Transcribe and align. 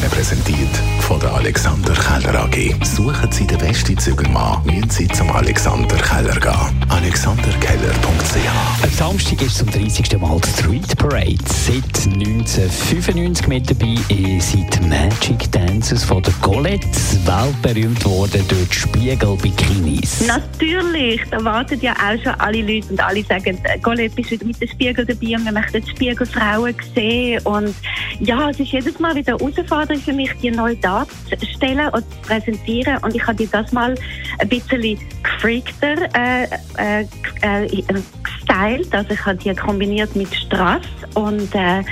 Ihnen 0.00 0.10
präsentiert 0.10 0.76
von 1.00 1.20
der 1.20 1.34
Alexander 1.34 1.92
Keller 1.92 2.44
AG. 2.44 2.84
Suchen 2.84 3.30
Sie 3.32 3.46
den 3.46 3.58
besten 3.58 3.98
Zügelmann, 3.98 4.62
müssen 4.64 4.88
Sie 4.88 5.08
zum 5.08 5.30
Alexander 5.30 5.96
Keller 5.96 6.38
gehen. 6.40 6.84
AlexanderKeller.ch 6.88 8.82
Am 8.82 8.90
Samstag 8.90 9.42
ist 9.42 9.58
zum 9.58 9.70
30. 9.70 10.18
Mal 10.18 10.40
die 10.40 10.48
Street 10.48 10.96
Parade. 10.96 11.36
Seit 11.46 12.06
1995 12.06 13.48
mit 13.48 13.70
dabei 13.70 14.40
sind 14.40 14.88
Magic 14.88 15.52
Dancers 15.52 16.04
von 16.04 16.22
der 16.22 16.32
Colette, 16.40 16.86
weltberühmt 17.26 18.04
worden 18.04 18.44
durch 18.48 18.68
die 18.68 18.76
Spiegel-Bikinis. 18.76 20.26
Natürlich, 20.26 21.20
da 21.30 21.44
warten 21.44 21.78
ja 21.80 21.92
auch 21.92 22.22
schon 22.22 22.34
alle 22.40 22.62
Leute 22.62 22.88
und 22.90 23.00
alle 23.02 23.22
sagen, 23.24 23.58
Colette, 23.82 24.14
bist 24.14 24.30
wieder 24.30 24.46
mit 24.46 24.60
dem 24.60 24.68
Spiegel 24.68 25.04
dabei 25.04 25.36
und 25.36 25.44
wir 25.44 25.52
möchten 25.52 25.82
die 25.82 25.90
Spiegelfrauen 25.90 26.74
sehen. 26.94 27.42
Und 27.44 27.74
ja, 28.20 28.50
es 28.50 28.60
ist 28.60 28.72
jedes 28.72 28.98
Mal 28.98 29.14
wieder 29.14 29.32
eine 29.34 29.40
Herausforderung 29.40 29.89
für 29.98 30.12
mich, 30.12 30.32
die 30.42 30.50
neu 30.50 30.74
darzustellen 30.76 31.88
und 31.88 32.02
zu 32.10 32.18
präsentieren. 32.22 32.98
Und 33.02 33.14
ich 33.14 33.26
habe 33.26 33.36
die 33.36 33.50
das 33.50 33.72
mal 33.72 33.94
ein 34.38 34.48
bisschen 34.48 34.98
gefreakter 35.22 35.96
äh, 36.14 36.44
äh, 36.78 37.06
äh, 37.42 37.84
gestylt. 38.22 38.94
Also 38.94 39.14
ich 39.14 39.26
habe 39.26 39.36
die 39.36 39.54
kombiniert 39.54 40.14
mit 40.14 40.34
Strass 40.34 40.86
und 41.14 41.54
äh, 41.54 41.58
ein 41.58 41.86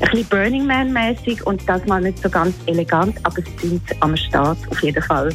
bisschen 0.00 0.24
Burning 0.26 0.66
Man-mäßig 0.66 1.46
und 1.46 1.68
das 1.68 1.84
mal 1.86 2.00
nicht 2.00 2.18
so 2.18 2.28
ganz 2.28 2.54
elegant, 2.66 3.16
aber 3.24 3.42
sie 3.42 3.68
sind 3.68 3.82
am 4.00 4.16
Start 4.16 4.58
auf 4.70 4.82
jeden 4.82 5.02
Fall. 5.02 5.30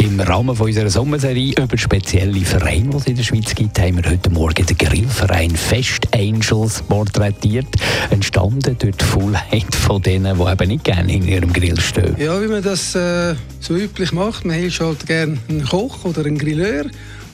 Im 0.00 0.18
Rahmen 0.18 0.58
unserer 0.58 0.88
Sommerserie 0.88 1.52
über 1.58 1.76
spezielle 1.76 2.40
Vereine, 2.40 2.88
die 2.88 2.96
es 2.96 3.06
in 3.06 3.16
der 3.16 3.22
Schweiz 3.22 3.54
gibt, 3.54 3.78
haben 3.78 4.02
wir 4.02 4.10
heute 4.10 4.30
Morgen 4.30 4.64
den 4.64 4.78
Grillverein 4.78 5.50
Fest 5.50 6.08
Angels 6.14 6.80
porträtiert. 6.88 7.66
Entstanden 8.08 8.78
durch 8.78 8.96
die 8.96 9.04
Faulheit 9.04 9.74
von 9.74 10.00
denen, 10.00 10.38
die 10.38 10.50
eben 10.50 10.68
nicht 10.68 10.84
gerne 10.84 11.12
in 11.12 11.28
ihrem 11.28 11.52
Grill 11.52 11.78
stehen. 11.78 12.16
Ja, 12.18 12.40
wie 12.40 12.46
man 12.46 12.62
das 12.62 12.94
äh, 12.94 13.34
so 13.60 13.76
üblich 13.76 14.12
macht. 14.12 14.46
Man 14.46 14.56
hilft 14.56 14.80
halt 14.80 15.06
gerne 15.06 15.36
einen 15.50 15.66
Koch 15.66 16.02
oder 16.06 16.24
einen 16.24 16.38
Grilleur. 16.38 16.86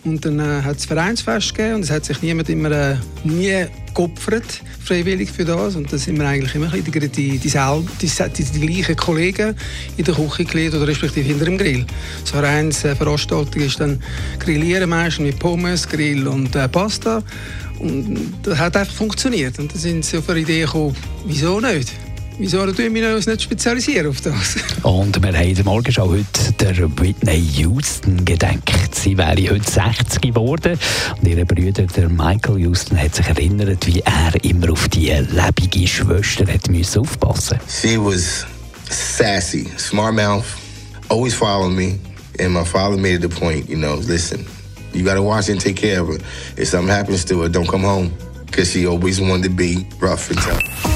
Und 0.07 0.25
dann 0.25 0.39
äh, 0.39 0.63
hat 0.63 0.77
es 0.77 0.87
Vereinsfest 0.87 1.53
gegeben 1.53 1.77
und 1.77 1.81
es 1.83 1.91
hat 1.91 2.05
sich 2.05 2.23
niemand 2.23 2.49
immer 2.49 2.71
äh, 2.71 2.97
nie 3.25 3.67
geopfert, 3.93 4.63
freiwillig 4.85 5.31
für 5.33 5.45
das. 5.45 5.75
Und 5.75 5.93
da 5.93 5.99
sind 5.99 6.17
wir 6.17 6.29
eigentlich 6.29 6.55
immer 6.55 6.69
die, 6.69 6.81
die, 6.81 6.93
die, 6.93 7.39
die, 7.39 8.45
die, 8.45 8.67
gleichen 8.67 8.97
Kollegen 8.97 9.57
in 9.97 10.05
der 10.05 10.15
Küche 10.15 10.45
gelegt 10.45 10.75
oder 10.75 10.87
respektive 10.87 11.27
hinter 11.27 11.47
dem 11.47 11.59
Grill. 11.59 11.85
So 12.23 12.35
Vereinsveranstaltung 12.35 13.63
ist 13.63 13.81
dann 13.81 14.01
Grillieren 14.39 14.91
meistens 14.91 15.27
mit 15.27 15.41
Pommes, 15.41 15.89
Grill 15.89 16.29
und 16.29 16.55
äh, 16.55 16.69
Pasta. 16.69 17.21
Und 17.81 18.33
das 18.45 18.59
hat 18.59 18.77
einfach 18.77 18.95
funktioniert. 18.95 19.59
Und 19.59 19.75
da 19.75 19.79
sind 19.79 20.05
sie 20.05 20.19
auf 20.19 20.31
eine 20.31 20.39
Idee 20.39 20.61
gekommen, 20.61 20.95
wieso 21.27 21.61
nicht? 21.61 21.93
Wieso 22.39 22.67
tun 22.67 22.95
wir 22.95 23.15
uns 23.17 23.27
nicht 23.27 23.41
spezialisieren 23.41 24.09
auf 24.09 24.21
das? 24.21 24.57
Und 24.83 25.23
wir 25.23 25.33
haben 25.33 25.49
in 25.49 25.55
der 25.55 25.65
Morgenschau 25.65 26.11
heute 26.11 26.53
der 26.61 26.77
Whitney 27.01 27.43
Houston 27.57 28.23
gedenkt. 28.27 28.95
Sie 28.95 29.17
wäre 29.17 29.51
heute 29.51 29.71
60 29.71 30.21
geworden. 30.21 30.79
Und 31.19 31.27
ihr 31.27 31.43
Bruder, 31.47 31.85
der 31.85 32.11
Michael 32.11 32.59
Houston, 32.59 32.99
hat 32.99 33.15
sich 33.15 33.27
erinnert, 33.27 33.87
wie 33.87 34.01
er 34.01 34.33
immer 34.45 34.71
auf 34.71 34.87
die 34.89 35.13
lebige 35.13 35.89
Schwester 35.89 36.47
hat 36.47 36.69
müssen 36.69 37.01
aufpassen 37.01 37.59
She 37.69 37.97
was 37.97 38.45
sassy, 38.91 39.67
smart 39.79 40.15
mouth, 40.15 40.45
always 41.09 41.33
following 41.33 41.75
me. 41.75 41.99
And 42.39 42.53
my 42.53 42.65
father 42.65 42.99
made 42.99 43.15
it 43.15 43.25
a 43.25 43.29
point, 43.31 43.67
you 43.67 43.79
know, 43.79 43.95
listen, 43.95 44.45
you 44.93 45.03
got 45.03 45.15
to 45.15 45.23
watch 45.23 45.49
and 45.49 45.59
take 45.59 45.77
care 45.77 46.03
of 46.03 46.09
her. 46.09 46.19
If 46.59 46.69
something 46.69 46.95
happens 46.95 47.25
to 47.27 47.41
her, 47.41 47.49
don't 47.49 47.67
come 47.67 47.83
home. 47.83 48.13
Because 48.45 48.73
she 48.73 48.87
always 48.87 49.23
wanted 49.23 49.45
to 49.45 49.51
be 49.51 49.87
rough 50.01 50.29
and 50.31 50.39
tough. 50.39 50.96